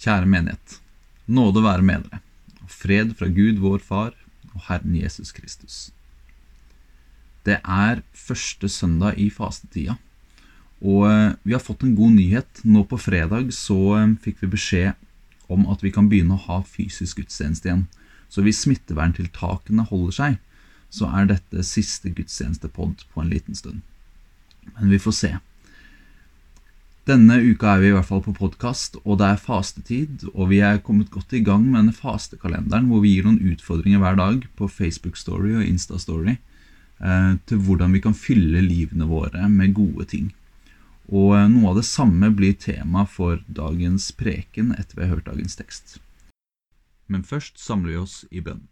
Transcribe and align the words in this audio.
Kjære 0.00 0.28
menighet. 0.32 0.78
Nåde 1.28 1.62
være 1.62 1.84
med 1.84 2.06
dere, 2.06 2.20
og 2.64 2.70
fred 2.72 3.12
fra 3.18 3.28
Gud 3.28 3.60
vår 3.60 3.82
Far 3.84 4.14
og 4.54 4.62
Herren 4.68 4.94
Jesus 4.96 5.32
Kristus. 5.36 5.90
Det 7.44 7.58
er 7.60 8.00
første 8.16 8.68
søndag 8.68 9.18
i 9.20 9.28
fastetida, 9.30 9.98
og 10.80 11.04
eh, 11.10 11.34
vi 11.44 11.52
har 11.52 11.60
fått 11.60 11.84
en 11.84 11.94
god 11.96 12.16
nyhet. 12.16 12.62
Nå 12.64 12.86
på 12.88 12.96
fredag 12.96 13.52
så 13.52 13.78
eh, 13.98 14.16
fikk 14.24 14.40
vi 14.40 14.54
beskjed 14.56 15.52
om 15.52 15.66
at 15.68 15.84
vi 15.84 15.92
kan 15.92 16.08
begynne 16.08 16.38
å 16.38 16.44
ha 16.46 16.60
fysisk 16.64 17.20
gudstjeneste 17.20 17.68
igjen. 17.68 17.84
Så 18.32 18.44
hvis 18.46 18.62
smitteverntiltakene 18.64 19.84
holder 19.90 20.16
seg, 20.16 20.40
så 20.90 21.10
er 21.12 21.28
dette 21.28 21.66
siste 21.66 22.12
gudstjenestepod 22.14 23.04
på 23.12 23.22
en 23.22 23.30
liten 23.30 23.58
stund. 23.58 23.82
Men 24.78 24.92
vi 24.92 25.00
får 25.02 25.16
se. 25.18 25.32
Denne 27.10 27.40
uka 27.42 27.72
er 27.72 27.80
vi 27.82 27.88
i 27.88 27.94
hvert 27.94 28.06
fall 28.06 28.20
på 28.22 28.36
podkast, 28.36 29.00
og 29.02 29.16
det 29.18 29.26
er 29.32 29.40
fastetid. 29.42 30.28
Og 30.30 30.52
vi 30.52 30.60
er 30.62 30.82
kommet 30.84 31.08
godt 31.10 31.32
i 31.34 31.40
gang 31.42 31.64
med 31.64 31.80
denne 31.80 31.94
fastekalenderen 31.96 32.86
hvor 32.86 33.00
vi 33.02 33.16
gir 33.16 33.24
noen 33.26 33.40
utfordringer 33.50 33.98
hver 33.98 34.18
dag 34.20 34.44
på 34.54 34.68
Facebook 34.70 35.18
Story 35.18 35.56
og 35.56 35.64
Insta 35.64 35.98
Story 35.98 36.36
eh, 36.36 37.32
til 37.50 37.62
hvordan 37.66 37.96
vi 37.96 38.02
kan 38.04 38.14
fylle 38.14 38.62
livene 38.62 39.08
våre 39.10 39.48
med 39.50 39.74
gode 39.74 40.06
ting. 40.12 40.28
Og 41.08 41.34
eh, 41.34 41.48
noe 41.50 41.72
av 41.72 41.80
det 41.80 41.86
samme 41.88 42.30
blir 42.36 42.54
tema 42.62 43.02
for 43.10 43.42
dagens 43.48 44.12
preken 44.14 44.70
etter 44.76 45.00
vi 45.00 45.08
har 45.08 45.16
hørt 45.16 45.26
dagens 45.32 45.58
tekst. 45.58 45.98
Men 47.10 47.26
først 47.26 47.58
samler 47.58 47.96
vi 47.96 48.00
oss 48.04 48.20
i 48.30 48.44
bønn. 48.44 48.62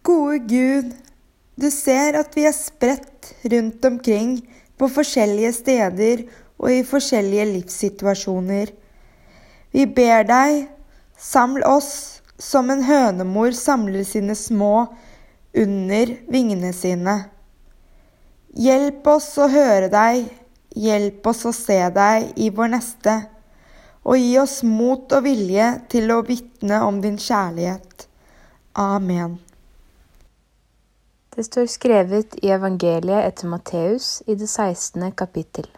Gode 0.00 0.40
Gud, 0.48 0.96
du 1.60 1.68
ser 1.74 2.16
at 2.22 2.32
vi 2.38 2.48
er 2.48 2.56
spredt 2.56 3.34
rundt 3.52 3.84
omkring 3.84 4.38
på 4.80 4.88
forskjellige 4.92 5.52
steder 5.60 6.26
og 6.60 6.72
i 6.72 6.82
forskjellige 6.86 7.46
livssituasjoner. 7.52 8.72
Vi 9.72 9.86
ber 9.86 10.24
deg, 10.28 10.66
saml 11.18 11.64
oss 11.68 12.22
som 12.38 12.70
en 12.70 12.84
hønemor 12.84 13.52
samler 13.56 14.04
sine 14.04 14.36
små 14.36 14.86
under 15.56 16.12
vingene 16.32 16.72
sine. 16.76 17.16
Hjelp 18.56 19.06
oss 19.12 19.30
å 19.40 19.48
høre 19.52 19.88
deg, 19.92 20.28
hjelp 20.76 21.26
oss 21.28 21.44
å 21.48 21.52
se 21.56 21.78
deg 21.92 22.30
i 22.40 22.50
vår 22.52 22.72
neste, 22.76 23.16
og 24.06 24.20
gi 24.20 24.36
oss 24.40 24.60
mot 24.64 25.12
og 25.12 25.24
vilje 25.26 25.72
til 25.92 26.12
å 26.14 26.22
vitne 26.24 26.80
om 26.86 27.00
din 27.04 27.18
kjærlighet. 27.20 28.06
Amen. 28.76 29.40
Det 31.36 31.44
står 31.44 31.66
skrevet 31.68 32.38
i 32.40 32.52
evangeliet 32.54 33.26
etter 33.26 33.50
Matteus 33.52 34.22
i 34.24 34.38
det 34.40 34.48
16. 34.48 35.10
kapittel. 35.12 35.68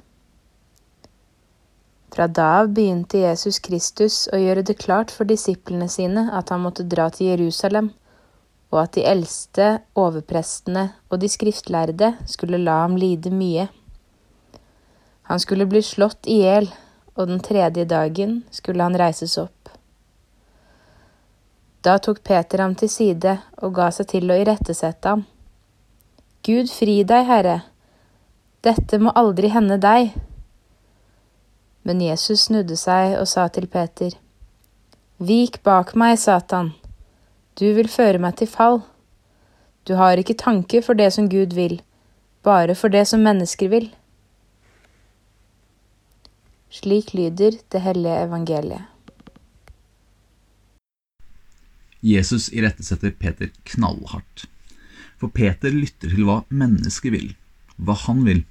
Fra 2.15 2.27
da 2.27 2.49
av 2.61 2.71
begynte 2.75 3.21
Jesus 3.21 3.59
Kristus 3.65 4.27
å 4.33 4.41
gjøre 4.41 4.65
det 4.67 4.79
klart 4.81 5.13
for 5.15 5.29
disiplene 5.29 5.89
sine 5.93 6.29
at 6.35 6.53
han 6.53 6.65
måtte 6.65 6.87
dra 6.89 7.09
til 7.15 7.33
Jerusalem, 7.33 7.93
og 8.73 8.81
at 8.83 8.97
de 8.97 9.05
eldste, 9.09 9.69
overprestene 9.97 10.89
og 11.09 11.21
de 11.23 11.29
skriftlærde 11.33 12.15
skulle 12.29 12.61
la 12.61 12.83
ham 12.83 12.97
lide 13.01 13.33
mye. 13.33 13.69
Han 15.29 15.41
skulle 15.41 15.69
bli 15.69 15.83
slått 15.85 16.29
i 16.29 16.41
hjel, 16.43 16.71
og 17.19 17.29
den 17.29 17.41
tredje 17.45 17.85
dagen 17.89 18.43
skulle 18.55 18.85
han 18.85 18.97
reises 18.97 19.37
opp. 19.41 19.73
Da 21.85 21.99
tok 22.03 22.23
Peter 22.25 22.63
ham 22.63 22.75
til 22.79 22.91
side 22.91 23.37
og 23.63 23.75
ga 23.77 23.91
seg 23.95 24.09
til 24.13 24.31
å 24.31 24.39
irettesette 24.39 25.13
ham. 25.13 25.25
Gud 26.47 26.71
fri 26.73 27.03
deg, 27.07 27.27
Herre, 27.29 27.59
dette 28.65 28.99
må 29.03 29.13
aldri 29.19 29.51
hende 29.53 29.79
deg. 29.83 30.15
Men 31.89 32.03
Jesus 32.05 32.43
snudde 32.51 32.77
seg 32.77 33.15
og 33.17 33.25
sa 33.31 33.47
til 33.49 33.65
Peter, 33.73 34.13
Vik 35.25 35.63
bak 35.65 35.95
meg, 35.97 36.19
Satan, 36.21 36.75
du 37.57 37.65
vil 37.79 37.89
føre 37.89 38.21
meg 38.21 38.37
til 38.37 38.51
fall. 38.53 38.83
Du 39.89 39.95
har 39.97 40.21
ikke 40.21 40.37
tanke 40.37 40.83
for 40.85 40.99
det 40.99 41.09
som 41.17 41.31
Gud 41.33 41.57
vil, 41.57 41.79
bare 42.45 42.77
for 42.77 42.93
det 42.93 43.07
som 43.09 43.25
mennesker 43.25 43.73
vil. 43.73 43.89
Slik 46.69 47.15
lyder 47.17 47.57
det 47.73 47.81
hellige 47.81 48.21
evangeliet. 48.29 48.85
Jesus 52.05 52.51
irettesetter 52.53 53.17
Peter 53.17 53.49
knallhardt. 53.73 54.45
For 55.19 55.33
Peter 55.33 55.73
lytter 55.73 56.13
til 56.13 56.29
hva 56.29 56.43
mennesker 56.53 57.17
vil, 57.17 57.33
hva 57.81 57.97
han 58.05 58.23
vil 58.29 58.45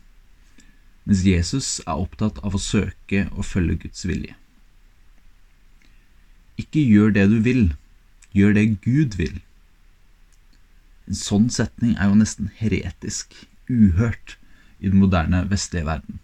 mens 1.08 1.24
Jesus 1.24 1.78
er 1.86 1.96
opptatt 2.04 2.42
av 2.44 2.58
å 2.58 2.62
søke 2.62 3.28
og 3.32 3.48
følge 3.48 3.80
Guds 3.86 4.04
vilje. 4.08 4.36
Ikke 6.60 6.84
gjør 6.84 7.14
det 7.16 7.28
du 7.32 7.38
vil, 7.46 7.64
gjør 8.36 8.58
det 8.58 8.66
Gud 8.84 9.16
vil. 9.16 9.38
En 11.08 11.16
sånn 11.16 11.48
setning 11.54 11.96
er 11.96 12.12
jo 12.12 12.20
nesten 12.20 12.50
heretisk, 12.60 13.32
uhørt, 13.72 14.36
i 14.78 14.92
den 14.92 15.00
moderne 15.02 15.40
vestlige 15.50 15.88
verden, 15.88 16.20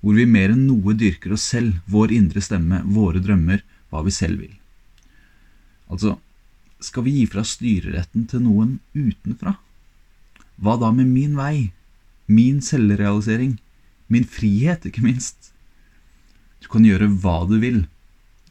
hvor 0.00 0.16
vi 0.16 0.24
mer 0.24 0.54
enn 0.54 0.62
noe 0.68 0.94
dyrker 0.96 1.34
oss 1.36 1.44
selv, 1.50 1.82
vår 1.90 2.14
indre 2.16 2.40
stemme, 2.40 2.78
våre 2.86 3.20
drømmer, 3.20 3.60
hva 3.90 4.00
vi 4.06 4.14
selv 4.14 4.40
vil. 4.40 4.54
Altså, 5.92 6.14
skal 6.80 7.04
vi 7.04 7.18
gi 7.18 7.26
fra 7.28 7.44
styreretten 7.44 8.24
til 8.30 8.44
noen 8.46 8.78
utenfra? 8.94 9.58
Hva 10.56 10.78
da 10.80 10.92
med 10.96 11.10
min 11.10 11.36
vei, 11.36 11.74
min 12.30 12.62
selvrealisering, 12.64 13.58
Min 14.08 14.26
frihet, 14.28 14.84
ikke 14.86 15.04
minst. 15.04 15.52
Du 16.62 16.68
kan 16.72 16.84
gjøre 16.84 17.08
hva 17.08 17.42
du 17.48 17.58
vil. 17.62 17.84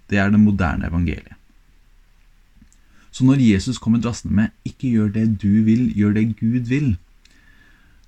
Det 0.09 0.19
er 0.19 0.33
det 0.33 0.41
moderne 0.41 0.89
evangeliet. 0.89 1.37
Så 3.13 3.25
når 3.27 3.43
Jesus 3.45 3.77
kommer 3.77 4.01
drassende 4.01 4.33
med 4.33 4.49
'ikke 4.65 4.89
gjør 4.89 5.13
det 5.13 5.41
du 5.41 5.61
vil, 5.61 5.93
gjør 5.93 6.13
det 6.13 6.37
Gud 6.39 6.65
vil', 6.65 6.97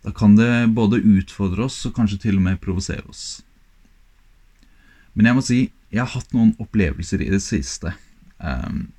da 0.04 0.12
kan 0.12 0.36
det 0.36 0.74
både 0.74 1.02
utfordre 1.02 1.66
oss 1.66 1.86
og 1.86 1.94
kanskje 1.94 2.18
til 2.18 2.38
og 2.38 2.42
med 2.42 2.62
provosere 2.62 3.06
oss. 3.10 3.42
Men 5.14 5.26
jeg 5.26 5.36
må 5.36 5.42
si 5.42 5.60
jeg 5.92 6.04
har 6.04 6.12
hatt 6.12 6.34
noen 6.36 6.56
opplevelser 6.60 7.22
i 7.24 7.32
det 7.32 7.42
siste 7.42 7.94
um, 8.38 8.92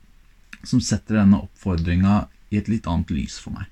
som 0.64 0.80
setter 0.80 1.20
denne 1.20 1.42
oppfordringa 1.44 2.26
i 2.50 2.58
et 2.58 2.70
litt 2.72 2.86
annet 2.86 3.10
lys 3.14 3.38
for 3.42 3.52
meg. 3.52 3.66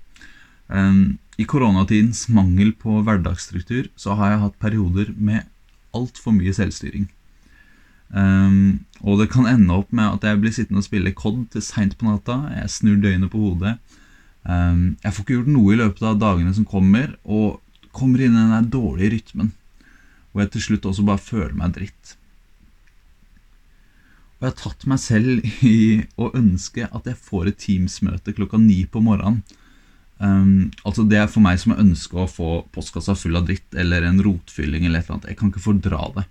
Um, 0.68 1.18
I 1.40 1.46
koronatidens 1.50 2.28
mangel 2.30 2.70
på 2.78 3.00
hverdagsstruktur 3.02 3.88
så 3.98 4.14
har 4.18 4.34
jeg 4.34 4.42
hatt 4.44 4.62
perioder 4.62 5.10
med 5.16 5.48
altfor 5.94 6.34
mye 6.36 6.54
selvstyring. 6.54 7.08
Um, 8.14 8.84
og 9.02 9.18
det 9.18 9.32
kan 9.32 9.48
ende 9.50 9.74
opp 9.74 9.90
med 9.90 10.06
at 10.06 10.26
jeg 10.28 10.40
blir 10.42 10.54
sittende 10.54 10.82
og 10.82 10.86
spille 10.86 11.14
COD 11.18 11.48
til 11.50 11.64
seint 11.66 11.96
på 11.98 12.06
natta. 12.06 12.44
Jeg 12.54 12.70
snur 12.70 13.00
døgnet 13.02 13.32
på 13.32 13.40
hodet. 13.42 13.74
Um, 14.46 14.94
jeg 15.02 15.14
får 15.14 15.24
ikke 15.24 15.38
gjort 15.38 15.54
noe 15.56 15.74
i 15.74 15.80
løpet 15.80 16.06
av 16.06 16.20
dagene 16.22 16.54
som 16.54 16.68
kommer, 16.68 17.16
og 17.24 17.58
kommer 17.94 18.22
inn 18.22 18.36
i 18.38 18.44
den 18.52 18.70
dårlige 18.70 19.16
rytmen. 19.16 19.50
Hvor 20.30 20.44
jeg 20.44 20.54
til 20.54 20.66
slutt 20.68 20.86
også 20.90 21.06
bare 21.06 21.22
føler 21.22 21.56
meg 21.58 21.74
dritt. 21.74 22.14
Og 24.38 24.46
jeg 24.46 24.52
har 24.52 24.60
tatt 24.60 24.86
meg 24.90 25.02
selv 25.02 25.66
i 25.66 25.76
å 26.20 26.30
ønske 26.36 26.86
at 26.86 27.10
jeg 27.10 27.22
får 27.26 27.50
et 27.50 27.60
Teams-møte 27.64 28.34
klokka 28.36 28.60
ni 28.60 28.82
på 28.86 29.02
morgenen 29.02 29.42
Um, 30.18 30.70
altså 30.86 31.02
Det 31.08 31.18
er 31.18 31.30
for 31.30 31.42
meg 31.44 31.58
som 31.60 31.74
ønsker 31.74 32.22
å 32.22 32.30
få 32.30 32.50
postkassa 32.74 33.16
full 33.18 33.36
av 33.36 33.48
dritt 33.48 33.74
eller 33.74 34.06
en 34.06 34.22
rotfylling. 34.22 34.86
eller 34.86 35.00
et 35.00 35.08
eller 35.08 35.18
annet. 35.18 35.30
Jeg 35.32 35.38
kan 35.40 35.50
ikke 35.50 35.66
fordra 35.66 36.10
det. 36.16 36.26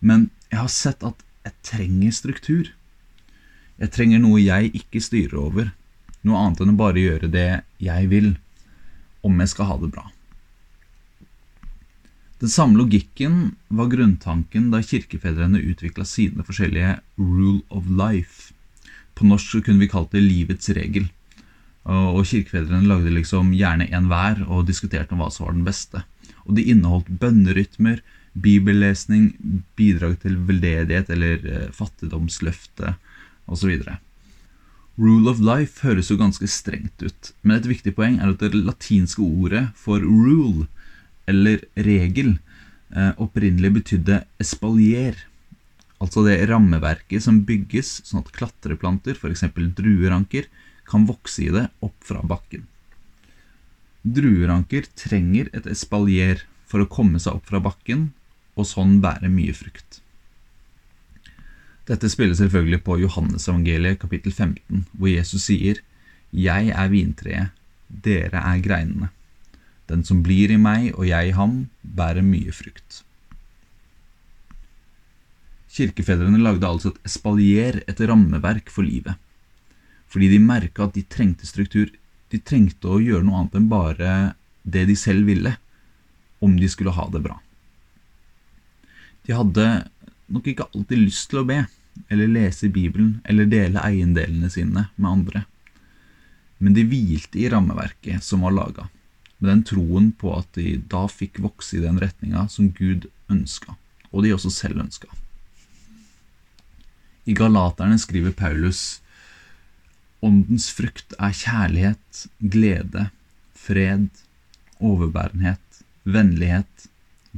Men 0.00 0.30
jeg 0.50 0.60
har 0.60 0.72
sett 0.72 1.04
at 1.04 1.22
jeg 1.44 1.54
trenger 1.62 2.12
struktur. 2.12 2.72
Jeg 3.78 3.90
trenger 3.90 4.20
noe 4.22 4.40
jeg 4.40 4.72
ikke 4.74 5.02
styrer 5.02 5.38
over. 5.40 5.72
Noe 6.24 6.40
annet 6.40 6.62
enn 6.62 6.74
å 6.74 6.78
bare 6.78 7.00
gjøre 7.00 7.30
det 7.30 7.64
jeg 7.82 8.08
vil, 8.08 8.34
om 9.24 9.40
jeg 9.40 9.52
skal 9.52 9.68
ha 9.68 9.78
det 9.80 9.90
bra. 9.92 10.06
Den 12.42 12.52
samme 12.52 12.76
logikken 12.76 13.54
var 13.72 13.90
grunntanken 13.92 14.70
da 14.72 14.82
kirkefedrene 14.84 15.62
utvikla 15.64 16.04
sine 16.08 16.44
forskjellige 16.44 16.98
rule 17.20 17.62
of 17.70 17.86
life. 17.88 18.52
På 19.14 19.24
norsk 19.28 19.62
kunne 19.64 19.80
vi 19.80 19.88
kalt 19.88 20.12
det 20.12 20.24
livets 20.24 20.68
regel. 20.76 21.06
Og 21.84 22.24
kirkefedrene 22.24 22.88
lagde 22.88 23.12
liksom 23.12 23.52
gjerne 23.52 23.90
en 23.92 24.08
hver 24.08 24.40
og 24.48 24.64
diskuterte 24.68 25.12
om 25.12 25.20
hva 25.20 25.30
som 25.32 25.46
var 25.46 25.56
den 25.56 25.66
beste. 25.66 26.00
Og 26.48 26.56
de 26.56 26.64
inneholdt 26.72 27.10
bønnerytmer, 27.20 28.00
bibellesning, 28.34 29.34
bidrag 29.78 30.16
til 30.24 30.38
veldedighet 30.48 31.12
eller 31.12 31.44
eh, 31.44 31.68
fattigdomsløfte 31.76 32.96
osv. 33.46 33.84
Rule 34.96 35.30
of 35.30 35.42
life 35.42 35.84
høres 35.84 36.10
jo 36.10 36.18
ganske 36.18 36.48
strengt 36.50 37.02
ut, 37.02 37.30
men 37.42 37.58
et 37.58 37.68
viktig 37.68 37.94
poeng 37.96 38.20
er 38.20 38.32
at 38.32 38.42
det 38.42 38.56
latinske 38.56 39.22
ordet 39.22 39.68
for 39.78 40.02
rule, 40.02 40.66
eller 41.30 41.62
regel, 41.76 42.36
eh, 42.94 43.12
opprinnelig 43.20 43.72
betydde 43.78 44.22
espalier. 44.42 45.18
Altså 46.02 46.24
det 46.26 46.40
rammeverket 46.50 47.22
som 47.24 47.44
bygges 47.46 48.00
sånn 48.08 48.24
at 48.24 48.32
klatreplanter, 48.34 49.16
f.eks. 49.18 49.46
drueranker, 49.78 50.48
kan 50.88 51.06
vokse 51.08 51.46
i 51.46 51.50
det 51.54 51.68
opp 51.84 51.96
fra 52.04 52.22
bakken. 52.24 52.66
Drueranker 54.04 54.88
trenger 55.00 55.48
et 55.56 55.66
espalier 55.70 56.44
for 56.68 56.84
å 56.84 56.90
komme 56.90 57.20
seg 57.22 57.38
opp 57.38 57.48
fra 57.48 57.62
bakken 57.64 58.10
og 58.54 58.68
sånn 58.68 58.98
bære 59.04 59.30
mye 59.32 59.54
frukt. 59.56 60.00
Dette 61.88 62.08
spiller 62.08 62.36
selvfølgelig 62.36 62.80
på 62.84 62.98
Johannesevangeliet 63.02 64.00
kapittel 64.00 64.32
15, 64.32 64.86
hvor 64.92 65.10
Jesus 65.10 65.48
sier, 65.50 65.82
Jeg 66.32 66.70
er 66.72 66.88
vintreet, 66.92 67.52
dere 67.88 68.40
er 68.40 68.62
greinene. 68.64 69.10
Den 69.88 70.04
som 70.04 70.22
blir 70.24 70.52
i 70.52 70.60
meg 70.60 70.94
og 70.94 71.04
jeg 71.08 71.28
i 71.28 71.34
ham, 71.36 71.66
bærer 71.82 72.24
mye 72.24 72.52
frukt. 72.56 73.02
Kirkefedrene 75.74 76.40
lagde 76.40 76.68
altså 76.68 76.92
et 76.92 77.10
espalier, 77.10 77.82
et 77.90 78.00
rammeverk 78.00 78.70
for 78.72 78.86
livet. 78.86 79.18
Fordi 80.12 80.30
de 80.30 80.40
merka 80.42 80.86
at 80.86 80.96
de 80.96 81.04
trengte 81.10 81.46
struktur. 81.48 81.90
De 82.30 82.40
trengte 82.40 82.90
å 82.90 83.02
gjøre 83.02 83.24
noe 83.26 83.42
annet 83.42 83.58
enn 83.58 83.70
bare 83.70 84.10
det 84.64 84.86
de 84.88 84.96
selv 84.96 85.28
ville, 85.28 85.56
om 86.44 86.56
de 86.58 86.68
skulle 86.70 86.94
ha 86.96 87.08
det 87.12 87.22
bra. 87.24 87.38
De 89.24 89.36
hadde 89.36 89.66
nok 90.32 90.48
ikke 90.50 90.66
alltid 90.72 91.00
lyst 91.00 91.30
til 91.30 91.42
å 91.42 91.48
be, 91.48 91.64
eller 92.12 92.30
lese 92.30 92.70
Bibelen, 92.72 93.18
eller 93.24 93.48
dele 93.48 93.82
eiendelene 93.84 94.50
sine 94.52 94.88
med 94.96 95.10
andre. 95.10 95.44
Men 96.58 96.76
de 96.76 96.84
hvilte 96.88 97.40
i 97.40 97.48
rammeverket 97.52 98.24
som 98.24 98.44
var 98.44 98.54
laga, 98.56 98.88
med 99.38 99.50
den 99.50 99.64
troen 99.68 100.10
på 100.16 100.32
at 100.36 100.48
de 100.56 100.78
da 100.90 101.04
fikk 101.10 101.40
vokse 101.44 101.78
i 101.78 101.84
den 101.84 102.00
retninga 102.00 102.46
som 102.52 102.72
Gud 102.72 103.08
ønska, 103.32 103.76
og 104.12 104.24
de 104.24 104.32
også 104.34 104.52
selv 104.52 104.80
ønska. 104.84 105.10
I 107.24 107.36
Galaterne 107.36 107.96
skriver 108.00 108.34
Paulus 108.36 109.00
Åndens 110.24 110.70
frukt 110.72 111.12
er 111.18 111.34
kjærlighet, 111.36 112.26
glede, 112.40 113.08
fred, 113.52 114.08
overbærenhet, 114.80 115.82
vennlighet, 116.04 116.88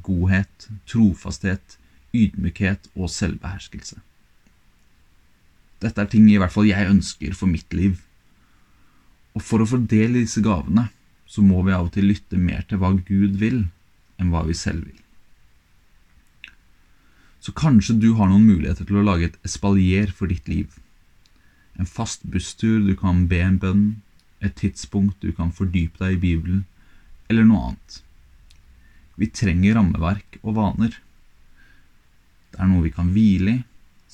godhet, 0.02 0.68
trofasthet, 0.86 1.78
ydmykhet 2.14 2.90
og 2.94 3.10
selvbeherskelse. 3.10 3.98
Dette 5.82 6.00
er 6.00 6.10
ting 6.10 6.28
i 6.30 6.38
hvert 6.40 6.54
fall 6.54 6.68
jeg 6.68 6.88
ønsker 6.90 7.34
for 7.36 7.50
mitt 7.50 7.74
liv. 7.76 7.98
Og 9.36 9.44
for 9.44 9.60
å 9.60 9.68
få 9.68 9.82
del 9.84 10.16
i 10.16 10.24
disse 10.24 10.40
gavene, 10.44 10.88
så 11.26 11.42
må 11.44 11.60
vi 11.66 11.74
av 11.74 11.88
og 11.88 11.92
til 11.96 12.08
lytte 12.08 12.38
mer 12.40 12.62
til 12.68 12.80
hva 12.80 12.94
Gud 12.96 13.36
vil, 13.42 13.66
enn 14.16 14.30
hva 14.32 14.46
vi 14.46 14.56
selv 14.56 14.86
vil. 14.86 15.02
Så 17.42 17.52
kanskje 17.54 17.98
du 18.00 18.12
har 18.18 18.30
noen 18.30 18.46
muligheter 18.46 18.86
til 18.88 18.98
å 18.98 19.04
lage 19.06 19.28
et 19.28 19.40
espalier 19.46 20.10
for 20.10 20.32
ditt 20.32 20.48
liv. 20.50 20.70
En 21.76 21.86
fast 21.86 22.24
busstur 22.24 22.80
du 22.86 22.94
kan 22.96 23.26
be 23.30 23.40
en 23.44 23.58
bønn, 23.60 23.86
et 24.40 24.56
tidspunkt 24.56 25.20
du 25.20 25.32
kan 25.36 25.52
fordype 25.52 26.00
deg 26.02 26.16
i 26.16 26.22
Bibelen, 26.22 26.64
eller 27.28 27.44
noe 27.44 27.70
annet. 27.70 28.00
Vi 29.16 29.28
trenger 29.32 29.76
rammeverk 29.78 30.38
og 30.42 30.56
vaner. 30.58 30.98
Det 32.52 32.60
er 32.60 32.70
noe 32.70 32.84
vi 32.84 32.92
kan 32.94 33.12
hvile 33.12 33.58
i, 33.58 33.62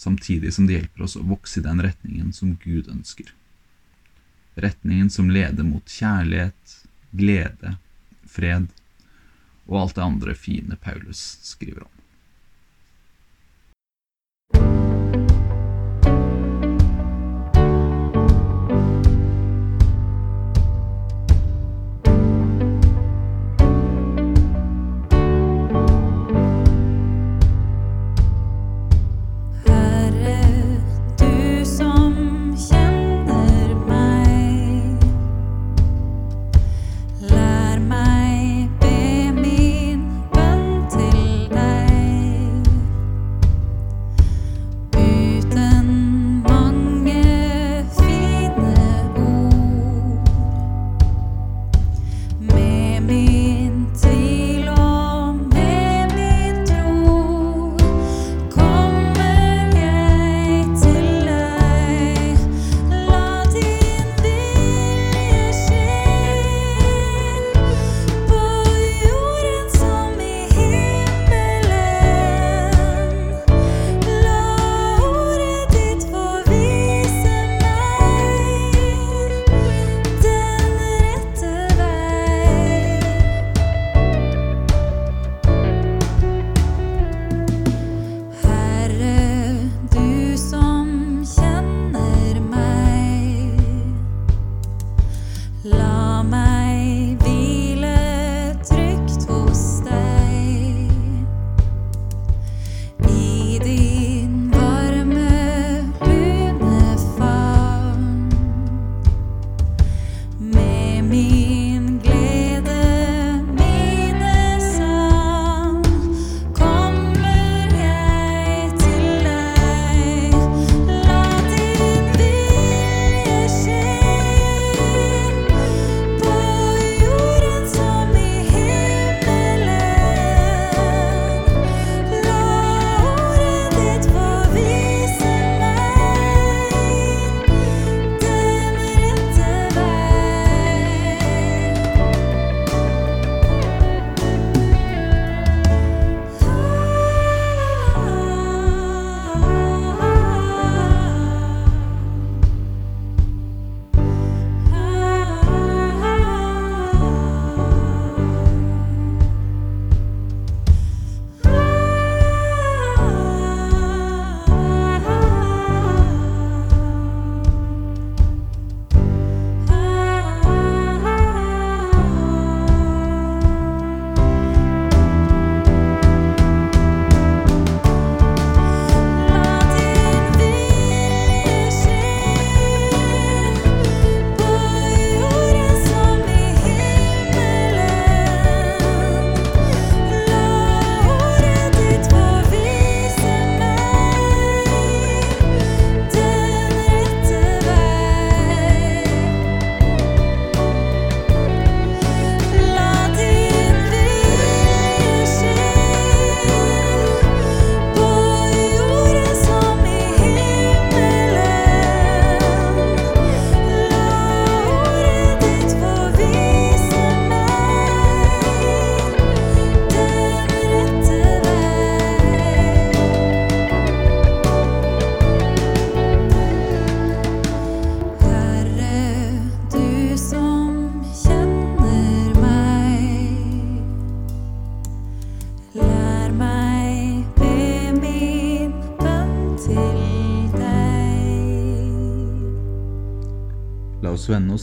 samtidig 0.02 0.50
som 0.54 0.66
det 0.66 0.78
hjelper 0.78 1.04
oss 1.06 1.18
å 1.18 1.24
vokse 1.26 1.60
i 1.60 1.64
den 1.66 1.82
retningen 1.84 2.32
som 2.34 2.56
Gud 2.62 2.88
ønsker. 2.90 3.28
Retningen 4.58 5.10
som 5.10 5.30
leder 5.30 5.66
mot 5.66 5.86
kjærlighet, 5.88 6.78
glede, 7.12 7.76
fred 8.26 8.70
og 9.68 9.78
alt 9.82 9.98
det 9.98 10.04
andre 10.04 10.34
fine 10.34 10.78
Paulus 10.80 11.20
skriver 11.44 11.84
om. 11.86 12.01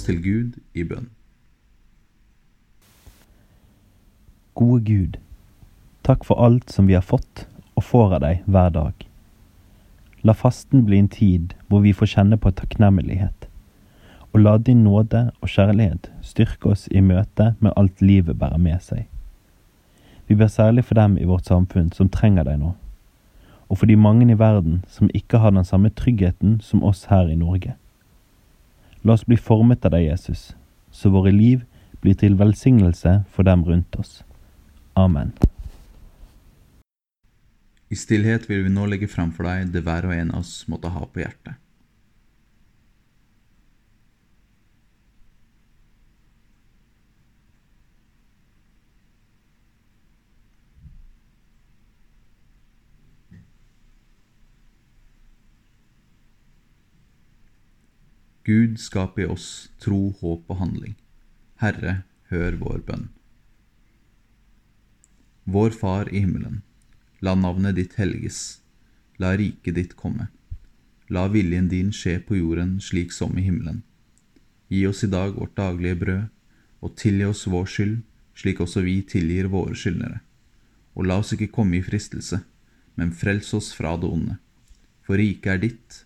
Til 0.09 0.21
Gud 0.25 0.55
i 0.73 0.83
bønn. 0.89 1.09
Gode 4.57 4.81
Gud, 4.87 5.17
takk 6.03 6.25
for 6.25 6.41
alt 6.41 6.73
som 6.73 6.87
vi 6.89 6.95
har 6.97 7.05
fått 7.05 7.45
og 7.77 7.85
får 7.85 8.15
av 8.17 8.23
deg 8.23 8.47
hver 8.49 8.73
dag. 8.73 9.05
La 10.25 10.33
fasten 10.33 10.81
bli 10.87 10.97
en 10.99 11.11
tid 11.13 11.53
hvor 11.69 11.83
vi 11.85 11.93
får 11.95 12.09
kjenne 12.15 12.39
på 12.41 12.51
takknemlighet, 12.57 13.45
og 14.33 14.41
la 14.41 14.57
din 14.57 14.81
nåde 14.83 15.27
og 15.39 15.53
kjærlighet 15.53 16.09
styrke 16.25 16.73
oss 16.73 16.87
i 16.89 17.05
møte 17.05 17.53
med 17.61 17.77
alt 17.77 18.01
livet 18.01 18.39
bærer 18.41 18.59
med 18.59 18.81
seg. 18.83 19.05
Vi 20.25 20.37
ber 20.37 20.49
særlig 20.49 20.87
for 20.89 20.97
dem 20.97 21.19
i 21.21 21.29
vårt 21.29 21.47
samfunn 21.49 21.93
som 21.93 22.09
trenger 22.09 22.49
deg 22.49 22.57
nå, 22.63 22.73
og 23.69 23.77
for 23.77 23.85
de 23.85 23.95
mange 23.95 24.25
i 24.25 24.41
verden 24.41 24.81
som 24.89 25.13
ikke 25.13 25.39
har 25.45 25.53
den 25.53 25.69
samme 25.69 25.93
tryggheten 25.93 26.57
som 26.65 26.83
oss 26.83 27.05
her 27.13 27.29
i 27.29 27.37
Norge. 27.37 27.77
La 29.03 29.15
oss 29.15 29.23
bli 29.23 29.37
formet 29.39 29.85
av 29.87 29.93
deg, 29.95 30.09
Jesus, 30.09 30.49
så 30.91 31.11
våre 31.13 31.31
liv 31.31 31.63
blir 32.03 32.17
til 32.19 32.35
velsignelse 32.39 33.21
for 33.31 33.47
dem 33.47 33.63
rundt 33.67 33.95
oss. 33.99 34.19
Amen. 34.99 35.31
I 37.89 37.97
stillhet 37.97 38.49
vil 38.49 38.65
vi 38.67 38.73
nå 38.73 38.85
legge 38.91 39.07
fram 39.09 39.31
for 39.33 39.47
deg 39.47 39.71
det 39.73 39.81
hver 39.87 40.05
og 40.09 40.13
en 40.13 40.33
av 40.35 40.43
oss 40.43 40.67
måtte 40.69 40.91
ha 40.91 41.07
på 41.07 41.23
hjertet. 41.23 41.55
Gud 58.49 58.79
skap 58.81 59.19
i 59.21 59.27
oss 59.29 59.69
tro, 59.77 60.09
håp 60.23 60.47
og 60.49 60.57
handling. 60.57 60.95
Herre, 61.61 61.99
hør 62.31 62.55
vår 62.57 62.79
bønn. 62.87 63.03
Vår 65.45 65.75
Far 65.77 66.09
i 66.09 66.23
himmelen. 66.23 66.63
La 67.21 67.35
navnet 67.37 67.77
ditt 67.77 67.93
helges. 68.01 68.39
La 69.21 69.35
riket 69.37 69.77
ditt 69.77 69.93
komme. 69.99 70.31
La 71.13 71.27
viljen 71.29 71.69
din 71.69 71.93
skje 71.93 72.15
på 72.25 72.39
jorden 72.39 72.79
slik 72.81 73.13
som 73.13 73.37
i 73.37 73.45
himmelen. 73.45 73.83
Gi 74.73 74.81
oss 74.89 75.03
i 75.05 75.11
dag 75.13 75.37
vårt 75.37 75.53
daglige 75.59 76.01
brød, 76.01 76.25
og 76.81 76.97
tilgi 76.97 77.29
oss 77.29 77.45
vår 77.53 77.69
skyld, 77.69 77.95
slik 78.33 78.65
også 78.65 78.81
vi 78.87 78.99
tilgir 79.13 79.53
våre 79.53 79.77
skyldnere. 79.77 80.23
Og 80.97 81.05
la 81.05 81.21
oss 81.21 81.35
ikke 81.37 81.53
komme 81.53 81.77
i 81.77 81.85
fristelse, 81.85 82.41
men 82.97 83.13
frels 83.13 83.53
oss 83.53 83.75
fra 83.77 83.93
det 84.01 84.09
onde. 84.09 84.41
For 85.05 85.21
riket 85.21 85.53
er 85.53 85.65
ditt, 85.69 86.05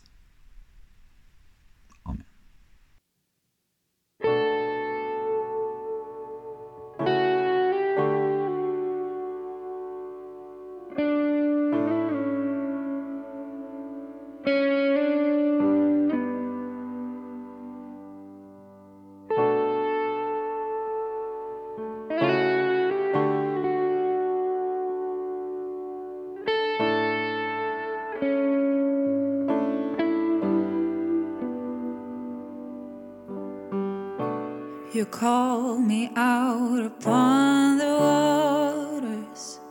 You 34.93 35.05
call 35.05 35.77
me 35.77 36.11
out 36.17 36.85
upon 36.85 37.77
the 37.77 37.85
waters, 37.85 39.61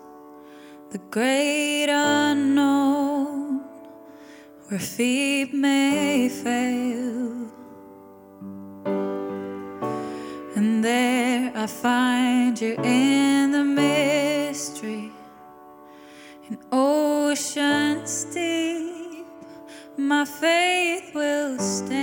the 0.90 0.96
great 1.10 1.90
unknown, 1.90 3.60
where 4.66 4.80
feet 4.80 5.52
may 5.52 6.30
fail. 6.30 7.52
And 10.56 10.82
there 10.82 11.52
I 11.54 11.66
find 11.66 12.58
you 12.58 12.76
in 12.82 13.52
the 13.52 13.62
mystery, 13.62 15.12
in 16.48 16.58
oceans 16.72 18.24
deep, 18.24 19.26
my 19.98 20.24
faith 20.24 21.14
will 21.14 21.58
stand. 21.58 21.99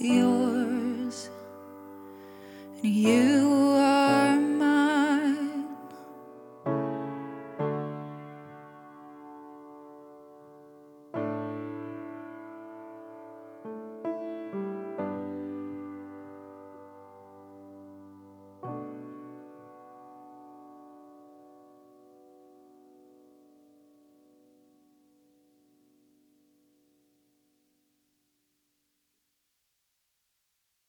you. 0.00 0.37